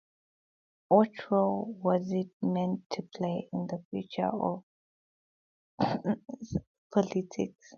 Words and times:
What 0.87 1.11
role 1.29 1.73
was 1.77 2.11
it 2.11 2.31
meant 2.41 2.89
to 2.93 3.03
play 3.03 3.47
in 3.53 3.67
the 3.67 3.83
future 3.91 4.25
of 4.33 4.63
Czechoslovak 5.79 6.63
politics? 6.91 7.65